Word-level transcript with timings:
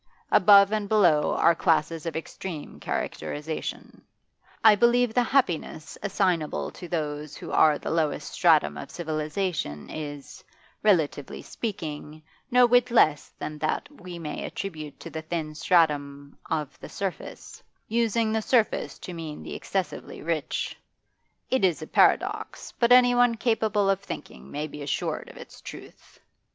Above 0.31 0.71
and 0.71 0.89
below 0.89 1.35
are 1.35 1.53
classes 1.53 2.07
of 2.07 2.15
extreme 2.15 2.79
characterisation; 2.79 4.01
I 4.63 4.73
believe 4.73 5.13
the 5.13 5.21
happiness 5.21 5.95
assignable 6.01 6.71
to 6.71 6.87
those 6.87 7.37
who 7.37 7.51
are 7.51 7.77
the 7.77 7.91
lowest 7.91 8.31
stratum 8.33 8.77
of 8.77 8.89
civilisation 8.89 9.91
is, 9.91 10.43
relatively 10.81 11.43
speaking, 11.43 12.23
no 12.49 12.65
whit 12.65 12.89
less 12.89 13.29
than 13.37 13.59
that 13.59 13.87
we 13.91 14.17
may 14.17 14.43
attribute 14.43 14.99
to 15.01 15.11
the 15.11 15.21
thin 15.21 15.53
stratum 15.53 16.35
of 16.49 16.79
the 16.79 16.89
surface, 16.89 17.61
using 17.87 18.31
the 18.31 18.41
surface 18.41 18.97
to 18.97 19.13
mean 19.13 19.43
the 19.43 19.53
excessively 19.53 20.19
rich. 20.23 20.75
It 21.51 21.63
is 21.63 21.83
a 21.83 21.85
paradox, 21.85 22.73
but 22.79 22.91
anyone 22.91 23.35
capable 23.35 23.87
of 23.87 23.99
thinking 23.99 24.49
may 24.49 24.65
be 24.65 24.81
assured 24.81 25.29
of 25.29 25.37
its 25.37 25.61
truth. 25.61 26.19